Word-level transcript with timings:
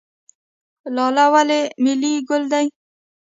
لاله 0.95 1.25
ولې 1.33 1.59
ملي 1.83 2.13
ګل 2.27 2.43
دی؟ 2.51 2.65